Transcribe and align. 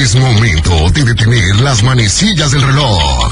Es 0.00 0.16
momento 0.16 0.88
de 0.94 1.04
detener 1.04 1.60
las 1.60 1.82
manecillas 1.82 2.52
del 2.52 2.62
reloj 2.62 3.30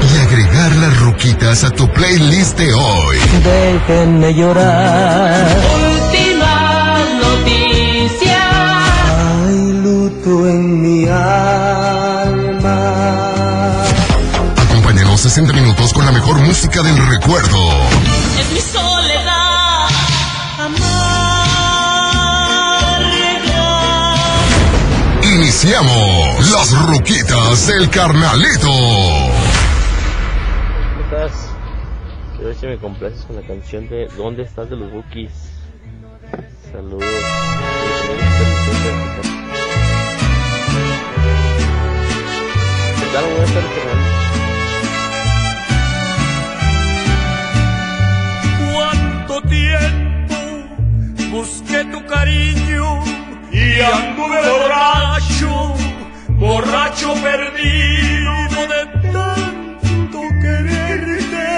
y 0.00 0.18
agregar 0.18 0.76
las 0.76 0.96
ruquitas 1.00 1.64
a 1.64 1.70
tu 1.70 1.92
playlist 1.92 2.56
de 2.56 2.72
hoy. 2.72 3.16
Déjenme 3.42 4.32
llorar. 4.32 5.44
Última 5.90 6.98
noticia. 7.20 8.38
Hay 9.44 9.72
luto 9.82 10.46
en 10.46 10.82
mi 10.82 11.08
alma. 11.08 12.78
Acompáñanos 14.70 15.20
60 15.20 15.52
minutos 15.52 15.92
con 15.94 16.06
la 16.06 16.12
mejor 16.12 16.38
música 16.42 16.80
del 16.80 16.96
recuerdo. 17.08 17.58
Es 18.38 18.52
mi 18.52 18.60
Iniciamos 25.68 26.50
las 26.50 26.86
ruquitas 26.86 27.66
del 27.66 27.90
carnalito. 27.90 28.70
¿Cómo 30.94 31.04
estás? 31.04 31.50
Quiero 32.32 32.46
ver 32.46 32.56
si 32.56 32.66
me 32.68 32.78
complaces 32.78 33.22
con 33.26 33.36
la 33.36 33.42
canción 33.42 33.86
de 33.90 34.08
¿Dónde 34.16 34.44
estás 34.44 34.70
de 34.70 34.76
los 34.76 34.90
Bookies? 34.90 35.30
Saludos. 36.72 37.04
¿Qué 42.96 43.06
tal? 43.12 43.24
Buenas 43.26 43.52
tardes, 43.52 43.70
tiempo 49.50 50.34
busqué 51.30 51.84
tu 51.92 52.06
cariño 52.06 53.04
y 53.52 53.80
anduve 53.80 54.47
perdido 57.06 58.32
de 58.66 59.10
tanto 59.12 60.20
quererte. 60.42 61.48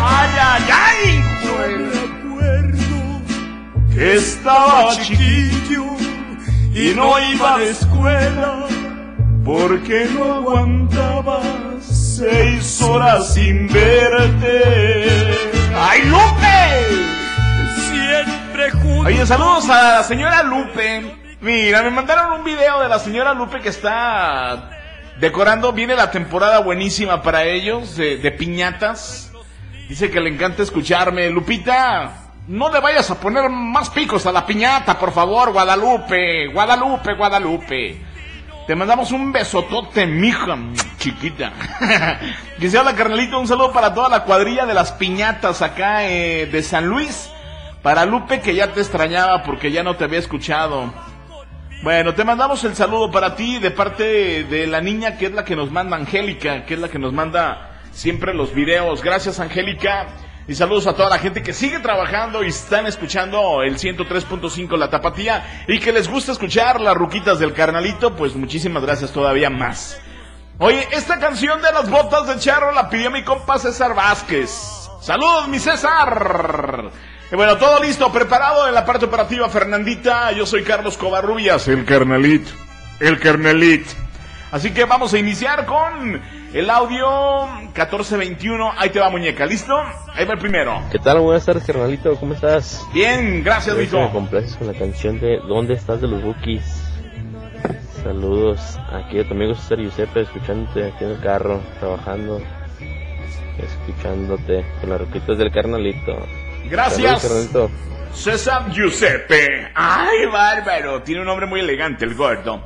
Ay, 0.00 0.30
ay, 0.40 0.62
ay, 0.72 1.22
recuerdo 1.92 2.98
que 3.94 4.14
estaba 4.14 4.96
chiquillo 4.96 5.84
y 6.74 6.94
no 6.94 7.18
iba 7.32 7.54
a 7.54 7.58
la 7.58 7.64
escuela 7.64 8.66
porque 9.44 10.08
no 10.14 10.34
aguantaba 10.36 11.40
seis 11.80 12.80
horas 12.80 13.34
sin 13.34 13.68
verte. 13.68 15.36
¡Ay, 15.76 16.02
Lupe! 16.04 16.58
Siempre 17.90 18.70
junto. 18.70 19.08
Oye, 19.08 19.26
saludos 19.26 19.68
a 19.68 19.98
la 19.98 20.02
señora 20.04 20.42
Lupe. 20.42 21.27
Mira, 21.40 21.84
me 21.84 21.90
mandaron 21.90 22.40
un 22.40 22.44
video 22.44 22.80
de 22.80 22.88
la 22.88 22.98
señora 22.98 23.32
Lupe 23.32 23.60
que 23.60 23.68
está 23.68 24.70
decorando. 25.20 25.72
Viene 25.72 25.94
la 25.94 26.10
temporada 26.10 26.58
buenísima 26.58 27.22
para 27.22 27.44
ellos, 27.44 27.94
de, 27.96 28.16
de 28.16 28.32
piñatas. 28.32 29.30
Dice 29.88 30.10
que 30.10 30.20
le 30.20 30.30
encanta 30.30 30.64
escucharme. 30.64 31.30
Lupita, 31.30 32.32
no 32.48 32.72
le 32.72 32.80
vayas 32.80 33.08
a 33.12 33.20
poner 33.20 33.48
más 33.50 33.88
picos 33.90 34.26
a 34.26 34.32
la 34.32 34.44
piñata, 34.44 34.98
por 34.98 35.12
favor, 35.12 35.52
Guadalupe. 35.52 36.48
Guadalupe, 36.48 37.14
Guadalupe. 37.14 38.02
Te 38.66 38.74
mandamos 38.74 39.12
un 39.12 39.30
besotote, 39.30 40.06
mija, 40.06 40.58
chiquita. 40.98 41.52
que 42.58 42.68
sea 42.68 42.82
la 42.82 42.96
carnalito, 42.96 43.38
un 43.38 43.46
saludo 43.46 43.70
para 43.72 43.94
toda 43.94 44.08
la 44.08 44.24
cuadrilla 44.24 44.66
de 44.66 44.74
las 44.74 44.90
piñatas 44.90 45.62
acá 45.62 46.04
eh, 46.04 46.46
de 46.46 46.62
San 46.64 46.86
Luis. 46.88 47.30
Para 47.80 48.04
Lupe, 48.06 48.40
que 48.40 48.56
ya 48.56 48.72
te 48.72 48.80
extrañaba 48.80 49.44
porque 49.44 49.70
ya 49.70 49.84
no 49.84 49.94
te 49.94 50.02
había 50.02 50.18
escuchado. 50.18 50.92
Bueno, 51.80 52.12
te 52.12 52.24
mandamos 52.24 52.64
el 52.64 52.74
saludo 52.74 53.08
para 53.08 53.36
ti 53.36 53.60
de 53.60 53.70
parte 53.70 54.42
de 54.44 54.66
la 54.66 54.80
niña 54.80 55.16
que 55.16 55.26
es 55.26 55.32
la 55.32 55.44
que 55.44 55.54
nos 55.54 55.70
manda 55.70 55.96
Angélica, 55.96 56.66
que 56.66 56.74
es 56.74 56.80
la 56.80 56.88
que 56.88 56.98
nos 56.98 57.12
manda 57.12 57.70
siempre 57.92 58.34
los 58.34 58.52
videos. 58.52 59.00
Gracias, 59.00 59.38
Angélica. 59.38 60.08
Y 60.48 60.54
saludos 60.54 60.88
a 60.88 60.94
toda 60.94 61.08
la 61.08 61.18
gente 61.18 61.42
que 61.42 61.52
sigue 61.52 61.78
trabajando 61.78 62.42
y 62.42 62.48
están 62.48 62.86
escuchando 62.86 63.62
el 63.62 63.78
103.5 63.78 64.76
La 64.76 64.90
Tapatía 64.90 65.64
y 65.68 65.78
que 65.78 65.92
les 65.92 66.08
gusta 66.08 66.32
escuchar 66.32 66.80
las 66.80 66.96
ruquitas 66.96 67.38
del 67.38 67.52
carnalito, 67.52 68.16
pues 68.16 68.34
muchísimas 68.34 68.82
gracias 68.82 69.12
todavía 69.12 69.48
más. 69.48 70.00
Oye, 70.58 70.88
esta 70.90 71.20
canción 71.20 71.62
de 71.62 71.70
las 71.70 71.88
botas 71.88 72.26
de 72.26 72.38
charro 72.40 72.72
la 72.72 72.88
pidió 72.88 73.12
mi 73.12 73.22
compa 73.22 73.58
César 73.58 73.94
Vázquez. 73.94 74.50
Saludos, 75.00 75.46
mi 75.46 75.60
César. 75.60 76.67
Y 77.30 77.36
bueno, 77.36 77.58
todo 77.58 77.82
listo, 77.82 78.10
preparado 78.10 78.66
en 78.66 78.74
la 78.74 78.86
parte 78.86 79.04
operativa 79.04 79.50
Fernandita. 79.50 80.32
Yo 80.32 80.46
soy 80.46 80.62
Carlos 80.62 80.96
Covarrubias, 80.96 81.68
el 81.68 81.84
carnalito. 81.84 82.50
El 83.00 83.20
carnalito. 83.20 83.90
Así 84.50 84.70
que 84.72 84.86
vamos 84.86 85.12
a 85.12 85.18
iniciar 85.18 85.66
con 85.66 86.22
el 86.54 86.70
audio 86.70 87.46
1421. 87.64 88.72
Ahí 88.78 88.88
te 88.88 88.98
va, 88.98 89.10
muñeca. 89.10 89.44
¿Listo? 89.44 89.76
Ahí 90.14 90.24
va 90.24 90.32
el 90.32 90.38
primero. 90.38 90.80
¿Qué 90.90 90.98
tal? 90.98 91.20
Buenas 91.20 91.44
tardes, 91.44 91.64
carnalito. 91.64 92.16
¿Cómo 92.16 92.32
estás? 92.32 92.82
Bien, 92.94 93.44
gracias, 93.44 93.76
si 93.76 93.94
me 93.94 94.10
complaces 94.10 94.56
con 94.56 94.66
la 94.66 94.72
canción 94.72 95.20
de 95.20 95.38
¿Dónde 95.46 95.74
estás 95.74 96.00
de 96.00 96.08
los 96.08 96.22
Bookies? 96.22 96.64
Saludos. 98.02 98.78
Aquí 98.90 99.18
a 99.18 99.28
tu 99.28 99.34
amigo 99.34 99.54
César 99.54 99.78
Giuseppe, 99.78 100.22
escuchándote 100.22 100.86
aquí 100.86 101.04
en 101.04 101.10
el 101.10 101.20
carro, 101.20 101.60
trabajando, 101.78 102.40
escuchándote 103.58 104.64
con 104.80 104.88
las 104.88 105.00
ruquitas 105.02 105.36
del 105.36 105.52
carnalito. 105.52 106.16
Gracias. 106.64 107.28
César 108.12 108.70
Giuseppe. 108.72 109.70
Ay, 109.74 110.26
bárbaro. 110.26 111.02
Tiene 111.02 111.20
un 111.20 111.26
nombre 111.26 111.46
muy 111.46 111.60
elegante, 111.60 112.04
el 112.04 112.14
gordo. 112.14 112.62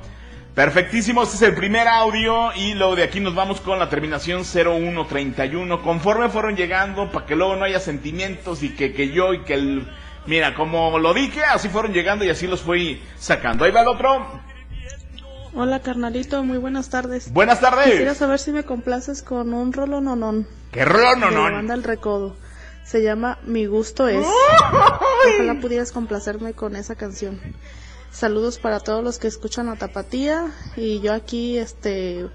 Perfectísimo, 0.54 1.22
este 1.22 1.36
es 1.36 1.42
el 1.42 1.54
primer 1.54 1.88
audio 1.88 2.52
y 2.54 2.74
luego 2.74 2.94
de 2.94 3.04
aquí 3.04 3.20
nos 3.20 3.34
vamos 3.34 3.62
con 3.62 3.78
la 3.78 3.88
terminación 3.88 4.44
0131. 4.44 5.82
Conforme 5.82 6.28
fueron 6.28 6.56
llegando, 6.56 7.10
para 7.10 7.24
que 7.24 7.36
luego 7.36 7.56
no 7.56 7.64
haya 7.64 7.80
sentimientos 7.80 8.62
y 8.62 8.74
que, 8.74 8.92
que 8.92 9.10
yo 9.10 9.32
y 9.32 9.40
que 9.44 9.54
el... 9.54 9.88
Mira, 10.26 10.54
como 10.54 10.98
lo 10.98 11.14
dije, 11.14 11.42
así 11.42 11.68
fueron 11.68 11.92
llegando 11.92 12.24
y 12.24 12.30
así 12.30 12.46
los 12.46 12.60
fui 12.60 13.02
sacando. 13.18 13.64
Ahí 13.64 13.72
va 13.72 13.80
el 13.80 13.88
otro. 13.88 14.26
Hola 15.54 15.80
carnalito, 15.80 16.42
muy 16.44 16.58
buenas 16.58 16.88
tardes. 16.90 17.30
Buenas 17.32 17.58
Quisiera 17.58 17.76
tardes. 17.76 18.16
saber 18.18 18.38
si 18.38 18.52
me 18.52 18.62
complaces 18.64 19.22
con 19.22 19.52
un 19.52 19.72
rolo 19.72 20.00
nonón 20.00 20.46
¡Qué 20.70 20.84
rolo, 20.84 21.16
no, 21.16 21.26
de 21.26 21.32
la 21.32 21.48
no! 21.50 21.56
banda 21.56 21.74
El 21.74 21.82
Recodo. 21.82 22.36
Se 22.84 23.02
llama 23.02 23.38
Mi 23.44 23.66
gusto 23.66 24.08
es. 24.08 24.26
Ojalá 25.34 25.60
pudieras 25.60 25.92
complacerme 25.92 26.52
con 26.52 26.76
esa 26.76 26.94
canción. 26.94 27.40
Saludos 28.10 28.58
para 28.58 28.80
todos 28.80 29.02
los 29.02 29.18
que 29.18 29.28
escuchan 29.28 29.68
a 29.68 29.76
Tapatía 29.76 30.52
y 30.76 31.00
yo 31.00 31.14
aquí 31.14 31.58
este 31.58 32.28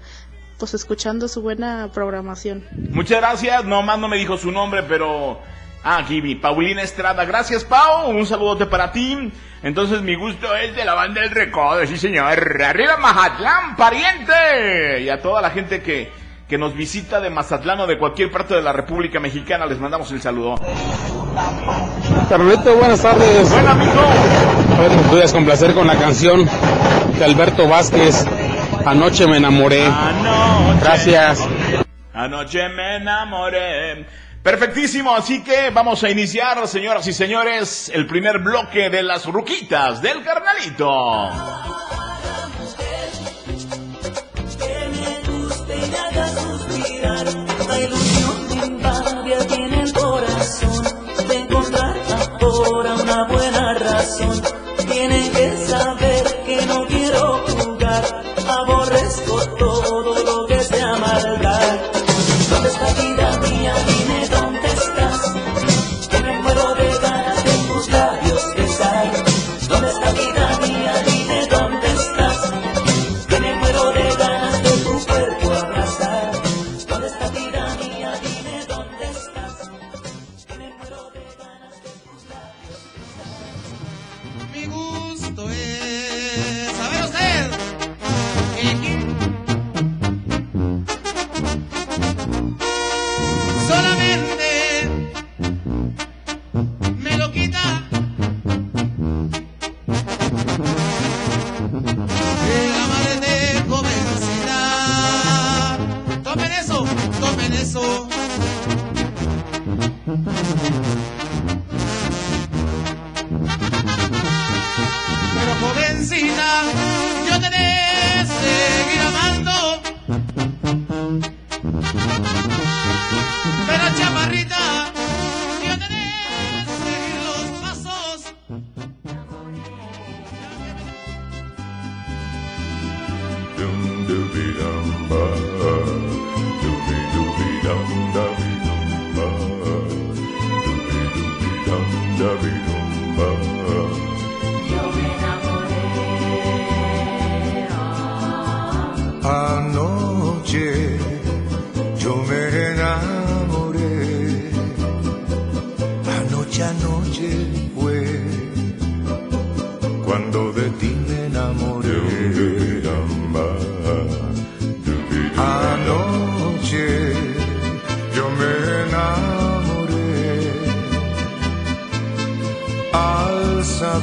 pues 0.58 0.74
escuchando 0.74 1.28
su 1.28 1.40
buena 1.40 1.90
programación. 1.92 2.64
Muchas 2.90 3.20
gracias. 3.20 3.64
No 3.64 3.82
más 3.82 3.98
no 3.98 4.08
me 4.08 4.16
dijo 4.16 4.36
su 4.36 4.50
nombre, 4.50 4.82
pero. 4.82 5.40
Ah, 5.84 5.98
aquí 5.98 6.20
vi. 6.20 6.34
Paulina 6.34 6.82
Estrada. 6.82 7.24
Gracias, 7.24 7.64
Pau. 7.64 8.10
Un 8.10 8.26
saludote 8.26 8.66
para 8.66 8.90
ti. 8.90 9.32
Entonces, 9.62 10.02
mi 10.02 10.16
gusto 10.16 10.54
es 10.56 10.74
de 10.74 10.84
la 10.84 10.94
banda 10.94 11.20
del 11.20 11.30
Recodo. 11.30 11.86
Sí, 11.86 11.96
señor. 11.96 12.26
Arriba, 12.62 12.96
Mazatlán, 12.96 13.76
pariente. 13.76 15.02
Y 15.02 15.08
a 15.08 15.22
toda 15.22 15.40
la 15.40 15.50
gente 15.50 15.80
que, 15.80 16.10
que 16.48 16.56
nos 16.56 16.74
visita 16.74 17.20
de 17.20 17.28
Mazatlán 17.28 17.80
o 17.80 17.86
de 17.86 17.98
cualquier 17.98 18.30
parte 18.30 18.54
de 18.54 18.62
la 18.62 18.72
República 18.72 19.20
Mexicana, 19.20 19.66
les 19.66 19.78
mandamos 19.78 20.10
el 20.12 20.22
saludo. 20.22 20.54
Carlito, 22.28 22.74
buenas 22.76 23.02
tardes. 23.02 23.50
Bueno, 23.50 23.70
amigo. 23.70 24.00
A 24.74 24.80
ver 24.80 24.90
me 24.92 25.32
complacer 25.32 25.74
con 25.74 25.86
la 25.86 25.96
canción 25.96 26.48
de 27.18 27.24
Alberto 27.24 27.68
Vázquez. 27.68 28.24
Anoche 28.86 29.26
me 29.26 29.36
enamoré. 29.36 29.84
Anoche. 29.84 30.80
Gracias. 30.80 31.48
Anoche 32.14 32.68
me 32.70 32.96
enamoré. 32.96 34.06
Perfectísimo, 34.42 35.14
así 35.14 35.44
que 35.44 35.68
vamos 35.70 36.02
a 36.02 36.08
iniciar, 36.08 36.66
señoras 36.66 37.06
y 37.06 37.12
señores, 37.12 37.90
el 37.92 38.06
primer 38.06 38.38
bloque 38.38 38.88
de 38.88 39.02
las 39.02 39.26
ruquitas 39.26 40.00
del 40.00 40.24
carnalito. 40.24 40.88
La 47.00 47.80
ilusión 47.80 48.48
me 48.58 48.66
invade 48.66 49.34
aquí 49.36 49.62
el 49.62 49.92
corazón 49.92 50.84
de 51.28 51.34
encontrar 51.38 51.96
ahora 52.40 52.94
una 52.94 53.24
buena 53.28 53.74
razón. 53.74 54.42
Tienen 54.90 55.30
que 55.30 55.56
saber 55.58 56.42
que 56.44 56.66
no 56.66 56.86
quiero 56.86 57.38
jugar, 57.46 58.04
aborrezco 58.48 58.88
todo 58.88 58.97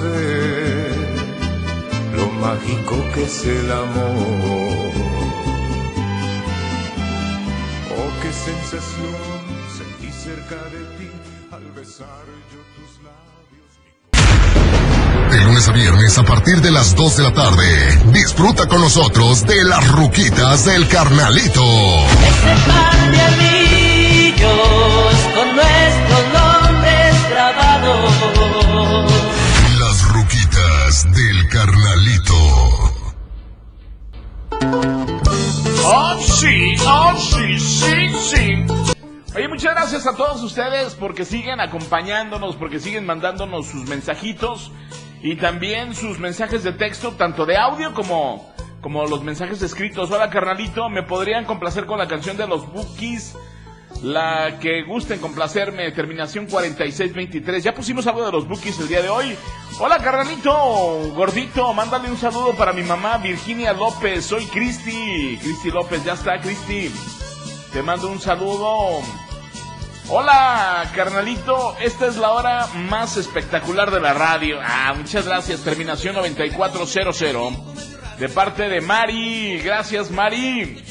saber 0.05 0.95
lo 2.15 2.27
mágico 2.29 2.95
que 3.13 3.23
es 3.23 3.45
el 3.45 3.71
amor. 3.71 4.91
Oh, 7.97 8.09
qué 8.21 8.31
sensación 8.31 9.41
sentí 9.77 10.11
cerca 10.11 10.55
de 10.73 10.81
ti 10.97 11.09
al 11.51 11.65
besar 11.71 12.25
yo 12.51 12.61
tus 12.75 12.91
labios. 13.07 13.71
De 15.31 15.37
lunes 15.45 15.67
a 15.67 15.71
viernes 15.71 16.17
a 16.17 16.23
partir 16.23 16.61
de 16.61 16.71
las 16.71 16.95
2 16.95 17.17
de 17.17 17.23
la 17.23 17.33
tarde. 17.33 17.65
Disfruta 18.11 18.67
con 18.67 18.81
nosotros 18.81 19.45
de 19.45 19.63
las 19.63 19.87
ruquitas 19.91 20.65
del 20.65 20.87
carnalito. 20.87 21.63
par 22.67 23.11
de 23.11 23.21
anillos 23.21 24.45
con 25.35 25.55
Oh, 35.87 36.17
sí, 36.19 36.73
oh, 36.87 37.13
sí, 37.15 37.59
sí, 37.59 38.09
sí. 38.13 38.65
Oye, 39.35 39.47
muchas 39.47 39.75
gracias 39.75 40.07
a 40.07 40.15
todos 40.15 40.41
ustedes 40.41 40.95
porque 40.95 41.25
siguen 41.25 41.59
acompañándonos, 41.59 42.55
porque 42.55 42.79
siguen 42.79 43.05
mandándonos 43.05 43.67
sus 43.67 43.87
mensajitos 43.87 44.71
y 45.21 45.35
también 45.35 45.93
sus 45.93 46.17
mensajes 46.17 46.63
de 46.63 46.71
texto, 46.71 47.11
tanto 47.11 47.45
de 47.45 47.57
audio 47.57 47.93
como, 47.93 48.51
como 48.81 49.05
los 49.05 49.21
mensajes 49.21 49.61
escritos. 49.61 50.09
Hola, 50.09 50.31
carnalito, 50.31 50.89
¿me 50.89 51.03
podrían 51.03 51.45
complacer 51.45 51.85
con 51.85 51.99
la 51.99 52.07
canción 52.07 52.35
de 52.35 52.47
los 52.47 52.65
Bookies? 52.73 53.37
La 54.03 54.59
que 54.59 54.83
gusten 54.83 55.19
complacerme, 55.19 55.91
terminación 55.91 56.45
4623. 56.45 57.63
Ya 57.63 57.73
pusimos 57.73 58.05
algo 58.07 58.25
de 58.25 58.31
los 58.31 58.47
Bookies 58.47 58.79
el 58.79 58.87
día 58.87 59.01
de 59.01 59.09
hoy. 59.09 59.35
Hola, 59.79 59.97
carnalito, 59.99 60.51
gordito, 61.15 61.73
mándale 61.73 62.09
un 62.09 62.17
saludo 62.17 62.55
para 62.55 62.73
mi 62.73 62.83
mamá 62.83 63.17
Virginia 63.17 63.73
López. 63.73 64.25
Soy 64.25 64.45
Cristi. 64.45 65.37
Cristi 65.41 65.71
López, 65.71 66.03
ya 66.03 66.13
está, 66.13 66.39
Cristi. 66.39 66.91
Te 67.73 67.81
mando 67.81 68.09
un 68.09 68.19
saludo. 68.19 69.01
Hola, 70.07 70.91
carnalito. 70.95 71.75
Esta 71.81 72.05
es 72.05 72.17
la 72.17 72.31
hora 72.31 72.67
más 72.75 73.17
espectacular 73.17 73.89
de 73.89 74.01
la 74.01 74.13
radio. 74.13 74.59
Ah, 74.61 74.93
muchas 74.95 75.25
gracias. 75.25 75.61
Terminación 75.61 76.15
9400. 76.15 78.19
De 78.19 78.29
parte 78.29 78.69
de 78.69 78.81
Mari. 78.81 79.59
Gracias, 79.61 80.11
Mari. 80.11 80.83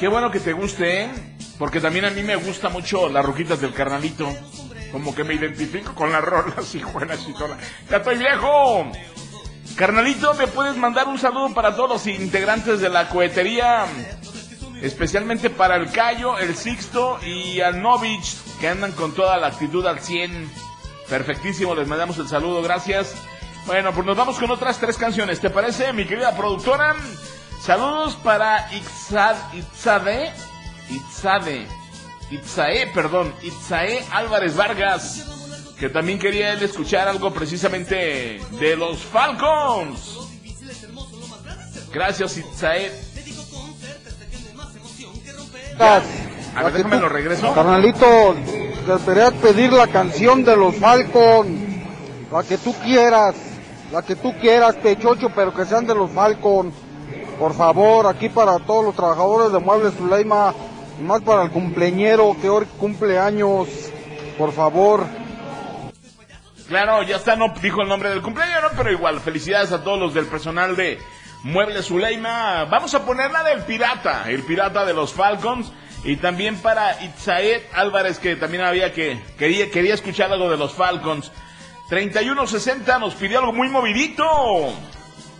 Qué 0.00 0.08
bueno 0.08 0.32
que 0.32 0.40
te 0.40 0.52
guste, 0.52 1.04
¿eh? 1.04 1.29
Porque 1.60 1.78
también 1.78 2.06
a 2.06 2.10
mí 2.10 2.22
me 2.22 2.36
gusta 2.36 2.70
mucho 2.70 3.10
las 3.10 3.22
ruquitas 3.22 3.60
del 3.60 3.74
carnalito. 3.74 4.26
Como 4.90 5.14
que 5.14 5.24
me 5.24 5.34
identifico 5.34 5.94
con 5.94 6.10
las 6.10 6.24
rolas, 6.24 6.74
hijo 6.74 6.98
de 6.98 7.04
la 7.04 7.18
chitola. 7.18 7.58
¡Ya 7.90 7.98
estoy 7.98 8.16
viejo! 8.16 8.90
Carnalito, 9.76 10.32
¿me 10.34 10.46
puedes 10.46 10.74
mandar 10.78 11.06
un 11.06 11.18
saludo 11.18 11.52
para 11.52 11.76
todos 11.76 11.90
los 11.90 12.06
integrantes 12.06 12.80
de 12.80 12.88
la 12.88 13.10
cohetería? 13.10 13.84
Especialmente 14.80 15.50
para 15.50 15.76
el 15.76 15.92
Cayo, 15.92 16.38
el 16.38 16.56
Sixto 16.56 17.20
y 17.22 17.60
al 17.60 17.82
Novich, 17.82 18.38
que 18.58 18.68
andan 18.68 18.92
con 18.92 19.12
toda 19.12 19.36
la 19.36 19.48
actitud 19.48 19.84
al 19.84 20.00
100. 20.00 20.50
Perfectísimo, 21.10 21.74
les 21.74 21.86
mandamos 21.86 22.16
el 22.16 22.28
saludo, 22.28 22.62
gracias. 22.62 23.14
Bueno, 23.66 23.92
pues 23.92 24.06
nos 24.06 24.16
vamos 24.16 24.38
con 24.38 24.50
otras 24.50 24.78
tres 24.78 24.96
canciones, 24.96 25.40
¿te 25.40 25.50
parece, 25.50 25.92
mi 25.92 26.06
querida 26.06 26.34
productora? 26.34 26.96
Saludos 27.60 28.16
para 28.16 28.72
Itzad, 28.72 29.36
Itzade, 29.52 30.32
Itzade, 30.90 31.66
Itzae, 32.30 32.86
perdón, 32.88 33.32
Itzae 33.42 34.04
Álvarez 34.12 34.56
Vargas, 34.56 35.26
que 35.78 35.88
también 35.88 36.18
quería 36.18 36.52
él 36.52 36.62
escuchar 36.62 37.08
algo 37.08 37.32
precisamente 37.32 38.40
de 38.60 38.76
los 38.76 38.98
Falcons. 38.98 40.18
Gracias, 41.92 42.36
Itzae. 42.36 42.92
A 45.80 46.62
ver, 46.64 46.72
déjame 46.72 47.00
lo 47.00 47.08
regreso. 47.08 47.54
Carnalito, 47.54 48.34
te 48.86 49.04
quería 49.04 49.30
pedir 49.30 49.72
la 49.72 49.86
canción 49.86 50.44
de 50.44 50.56
los 50.56 50.76
Falcon, 50.76 51.84
la 52.30 52.42
que 52.42 52.58
tú 52.58 52.74
quieras, 52.84 53.34
la 53.90 54.02
que 54.02 54.16
tú 54.16 54.34
quieras, 54.40 54.76
Pechocho, 54.76 55.30
pero 55.34 55.54
que 55.54 55.64
sean 55.64 55.86
de 55.86 55.94
los 55.94 56.10
Falcon. 56.10 56.72
Por 57.38 57.54
favor, 57.54 58.06
aquí 58.06 58.28
para 58.28 58.58
todos 58.58 58.84
los 58.84 58.94
trabajadores 58.94 59.52
de 59.52 59.58
Muebles 59.58 59.94
Zuleima, 59.94 60.54
y 61.00 61.02
más 61.02 61.22
para 61.22 61.44
el 61.44 61.50
cumpleañero 61.50 62.36
que 62.40 62.48
hoy 62.48 62.66
cumple 62.78 63.18
años, 63.18 63.68
por 64.36 64.52
favor. 64.52 65.06
Claro, 66.68 67.02
ya 67.02 67.16
está, 67.16 67.36
no 67.36 67.52
dijo 67.60 67.82
el 67.82 67.88
nombre 67.88 68.10
del 68.10 68.22
cumpleaños, 68.22 68.62
¿no? 68.62 68.68
pero 68.76 68.92
igual, 68.92 69.18
felicidades 69.20 69.72
a 69.72 69.82
todos 69.82 69.98
los 69.98 70.14
del 70.14 70.26
personal 70.26 70.76
de 70.76 70.98
Muebles 71.42 71.86
Zuleima. 71.86 72.64
Vamos 72.66 72.94
a 72.94 73.04
poner 73.04 73.30
la 73.32 73.42
del 73.42 73.62
pirata, 73.62 74.30
el 74.30 74.42
pirata 74.42 74.84
de 74.84 74.94
los 74.94 75.12
Falcons. 75.12 75.72
Y 76.02 76.16
también 76.16 76.56
para 76.56 77.02
Itzaed 77.02 77.60
Álvarez, 77.74 78.18
que 78.18 78.36
también 78.36 78.62
había 78.62 78.92
que, 78.92 79.22
quería, 79.38 79.70
quería 79.70 79.94
escuchar 79.94 80.32
algo 80.32 80.50
de 80.50 80.56
los 80.56 80.72
Falcons. 80.72 81.30
3160 81.90 82.98
nos 82.98 83.14
pidió 83.14 83.40
algo 83.40 83.52
muy 83.52 83.68
movidito. 83.68 84.24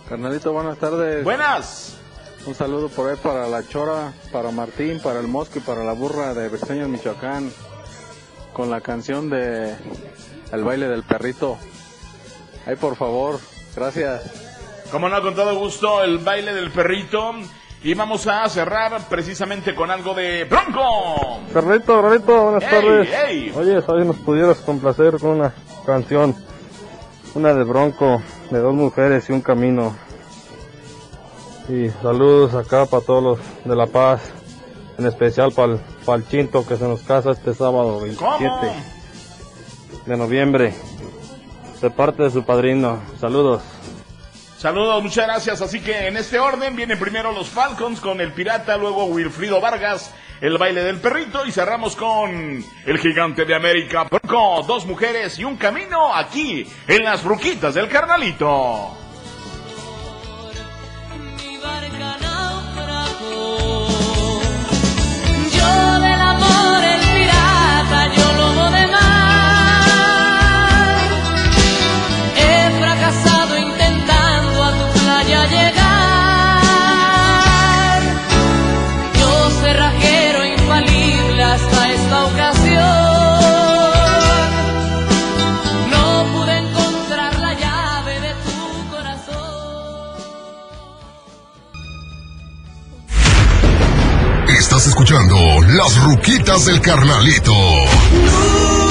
Carnalito, 0.07 0.51
buenas 0.51 0.77
tardes. 0.77 1.23
Buenas. 1.23 2.00
Un 2.45 2.55
saludo 2.55 2.89
por 2.89 3.09
ahí 3.09 3.17
para 3.21 3.47
la 3.47 3.63
Chora, 3.67 4.13
para 4.31 4.51
Martín, 4.51 4.99
para 4.99 5.19
el 5.19 5.27
Mosco 5.27 5.59
y 5.59 5.61
para 5.61 5.83
la 5.83 5.93
burra 5.93 6.33
de 6.33 6.49
Briseño, 6.49 6.87
Michoacán. 6.87 7.51
Con 8.53 8.69
la 8.69 8.81
canción 8.81 9.29
de 9.29 9.75
El 10.51 10.63
baile 10.63 10.87
del 10.87 11.03
perrito. 11.03 11.57
Ahí 12.65 12.75
por 12.75 12.95
favor, 12.95 13.39
gracias. 13.75 14.23
Como 14.91 15.07
no, 15.07 15.21
con 15.21 15.35
todo 15.35 15.55
gusto, 15.57 16.03
el 16.03 16.17
baile 16.17 16.53
del 16.53 16.71
perrito. 16.71 17.33
Y 17.83 17.93
vamos 17.93 18.27
a 18.27 18.47
cerrar 18.49 19.07
precisamente 19.09 19.73
con 19.73 19.89
algo 19.89 20.13
de 20.13 20.43
Bronco. 20.43 21.39
Carlito, 21.53 22.01
Carlito, 22.01 22.43
buenas 22.43 22.63
Ey, 22.63 22.69
tardes. 22.69 23.09
ey. 23.25 23.53
Oye, 23.55 23.81
si 23.81 24.05
nos 24.07 24.15
pudieras 24.17 24.57
complacer 24.59 25.17
con 25.17 25.31
una 25.39 25.53
canción, 25.85 26.35
una 27.33 27.53
de 27.53 27.63
Bronco, 27.63 28.21
de 28.51 28.59
dos 28.59 28.73
mujeres 28.75 29.29
y 29.29 29.33
un 29.33 29.41
camino. 29.41 29.95
Y 31.69 31.89
saludos 32.01 32.53
acá 32.53 32.85
para 32.85 33.03
todos 33.03 33.23
los 33.23 33.39
de 33.65 33.75
La 33.75 33.87
Paz, 33.87 34.21
en 34.97 35.05
especial 35.05 35.51
para 35.51 35.73
el, 35.73 36.27
Chinto 36.27 36.65
que 36.67 36.75
se 36.75 36.87
nos 36.87 37.01
casa 37.01 37.31
este 37.31 37.53
sábado 37.53 38.01
27 38.01 38.19
¿Cómo? 38.19 38.75
de 40.05 40.17
noviembre, 40.17 40.73
de 41.81 41.89
parte 41.91 42.23
de 42.23 42.31
su 42.31 42.43
padrino. 42.43 42.99
Saludos. 43.19 43.61
Saludos, 44.57 45.01
muchas 45.01 45.25
gracias. 45.25 45.61
Así 45.61 45.79
que 45.81 46.07
en 46.07 46.17
este 46.17 46.39
orden 46.39 46.75
vienen 46.75 46.99
primero 46.99 47.31
los 47.31 47.49
Falcons 47.49 47.99
con 47.99 48.21
el 48.21 48.31
Pirata, 48.31 48.77
luego 48.77 49.05
Wilfrido 49.05 49.59
Vargas, 49.59 50.13
el 50.39 50.57
baile 50.57 50.83
del 50.83 50.99
perrito 50.99 51.45
y 51.45 51.51
cerramos 51.51 51.95
con 51.95 52.63
el 52.85 52.97
gigante 52.99 53.45
de 53.45 53.55
América, 53.55 54.03
Bronco, 54.03 54.63
dos 54.67 54.85
mujeres 54.85 55.39
y 55.39 55.45
un 55.45 55.57
camino 55.57 56.13
aquí 56.13 56.67
en 56.87 57.03
las 57.03 57.23
ruquitas 57.23 57.73
del 57.73 57.87
carnalito. 57.87 59.00
Estás 94.81 94.93
escuchando 94.97 95.37
las 95.77 96.03
ruquitas 96.05 96.65
del 96.65 96.81
carnalito. 96.81 97.53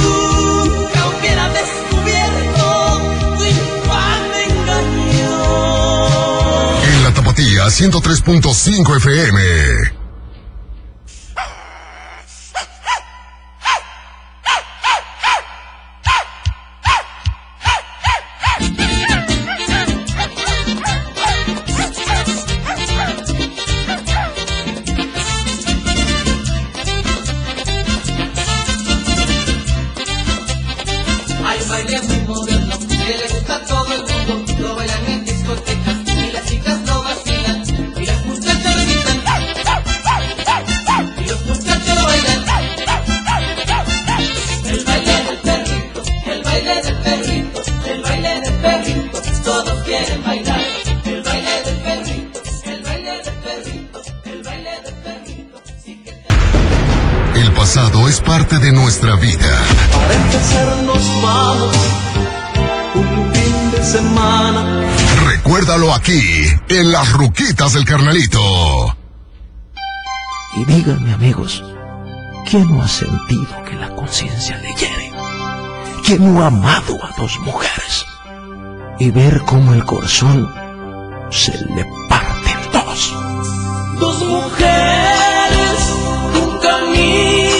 Nunca 0.00 1.08
hubiera 1.08 1.48
descubierto 1.48 3.00
tu 3.36 3.44
infame 3.44 4.44
engaño. 4.44 5.34
En 6.84 7.02
la 7.02 7.12
Tapatía 7.12 7.64
103.5 7.66 8.96
FM. 8.98 9.99
Baile 46.70 46.82
del 46.82 46.96
perrito, 47.02 47.62
el 47.86 48.02
baile 48.02 48.40
del 48.40 48.54
perrito. 48.54 49.22
Todos 49.44 49.82
quieren 49.84 50.22
bailar. 50.22 50.60
El 51.04 51.22
baile 51.22 51.62
del 51.64 51.76
perrito, 51.76 52.42
el 52.64 52.82
baile 52.82 53.22
del 53.24 53.34
perrito, 53.34 54.00
el 54.24 54.42
baile 54.42 54.70
del 54.84 54.94
perrito. 54.94 55.58
El 57.34 57.52
pasado 57.52 58.08
es 58.08 58.20
parte 58.20 58.58
de 58.58 58.72
nuestra 58.72 59.16
vida. 59.16 59.62
Para 59.92 60.14
empezar 60.14 60.76
nos 60.84 61.22
vamos 61.22 61.76
un 62.94 63.34
fin 63.34 63.70
de 63.72 63.84
semana. 63.84 64.84
Recuérdalo 65.26 65.92
aquí, 65.94 66.22
en 66.68 66.92
las 66.92 67.12
ruquitas 67.12 67.72
del 67.72 67.84
carnalito. 67.84 68.96
Y 70.56 70.64
díganme 70.64 71.12
amigos, 71.12 71.62
¿quién 72.48 72.68
no 72.68 72.82
ha 72.82 72.88
sentido 72.88 73.64
que 73.64 73.76
la 73.76 73.88
conciencia 73.94 74.58
le 74.58 74.74
hiere? 74.74 75.10
¿Quién 76.10 76.34
no 76.34 76.42
ha 76.42 76.48
amado 76.48 76.98
a 77.04 77.12
dos 77.16 77.38
mujeres? 77.38 78.04
Y 78.98 79.12
ver 79.12 79.42
cómo 79.42 79.72
el 79.74 79.84
corazón 79.84 80.52
se 81.30 81.52
le 81.52 81.86
parte 82.08 82.50
en 82.50 82.72
dos. 82.72 83.14
Dos 84.00 84.26
mujeres, 84.26 85.78
un 86.34 86.58
camino, 86.58 87.59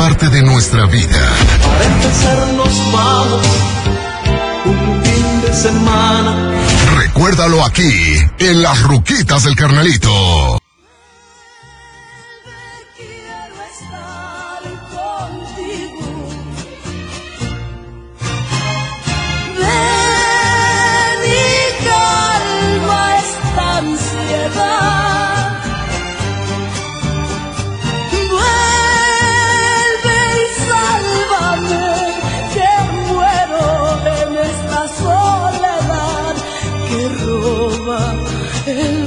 parte 0.00 0.30
de 0.30 0.40
nuestra 0.40 0.86
vida. 0.86 1.20
Para 1.62 1.84
empezar 1.84 2.52
nos 2.54 2.74
vamos 2.90 3.46
un 4.64 5.04
fin 5.04 5.40
de 5.42 5.52
semana. 5.52 6.52
Recuérdalo 6.96 7.62
aquí, 7.62 8.16
en 8.38 8.62
las 8.62 8.82
ruquitas 8.82 9.44
del 9.44 9.54
carnalito. 9.54 10.58
Quiero 12.96 13.60
estar 13.70 14.29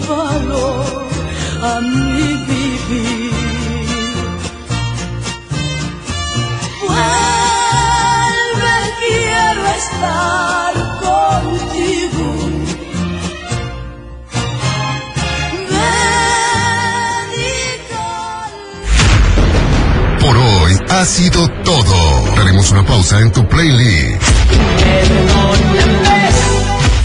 valor 0.07 1.07
a 1.61 1.81
mi 1.81 2.23
vivir. 2.47 3.31
Vuelve, 6.81 8.75
quiero 8.99 9.63
estar 9.81 10.73
contigo. 11.03 12.27
Ven 15.69 17.29
y 17.37 17.53
Por 20.21 20.35
hoy 20.37 20.73
ha 20.89 21.05
sido 21.05 21.47
todo. 21.63 21.95
Haremos 22.39 22.71
una 22.71 22.83
pausa 22.85 23.19
en 23.19 23.31
tu 23.31 23.47
playlist. 23.47 24.21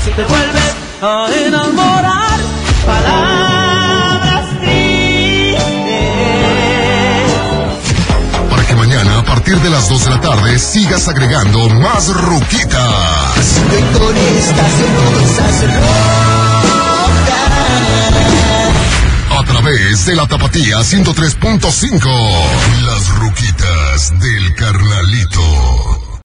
Si 0.05 0.11
te 0.13 0.25
vuelves 0.25 0.75
a 1.03 1.29
enamorar, 1.47 1.98
las 9.79 9.89
2 9.91 10.05
de 10.07 10.11
la 10.11 10.21
tarde, 10.21 10.59
sigas 10.59 11.07
agregando 11.07 11.69
más 11.69 12.09
ruquitas. 12.09 12.81
A 19.31 19.45
través 19.45 20.07
de 20.07 20.17
la 20.17 20.27
Tapatía 20.27 20.79
103.5. 20.81 22.09
Las. 22.87 23.18